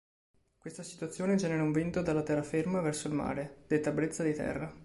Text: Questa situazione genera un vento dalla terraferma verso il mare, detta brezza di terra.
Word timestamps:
Questa 0.57 0.81
situazione 0.81 1.35
genera 1.35 1.61
un 1.61 1.71
vento 1.71 2.01
dalla 2.01 2.23
terraferma 2.23 2.81
verso 2.81 3.07
il 3.07 3.13
mare, 3.13 3.65
detta 3.67 3.91
brezza 3.91 4.23
di 4.23 4.33
terra. 4.33 4.75